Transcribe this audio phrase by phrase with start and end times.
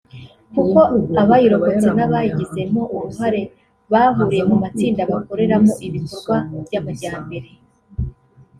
[0.53, 0.79] kuko
[1.21, 3.41] abayirokotse n’abayigizemo uruhare
[3.91, 6.35] bahuriye mu matsinda bakoreramo ibikorwa
[6.65, 7.49] by’amajyambere